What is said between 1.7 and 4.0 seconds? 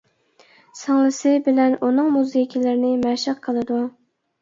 ئۇنىڭ مۇزىكىلىرىنى مەشىق قىلىدۇ.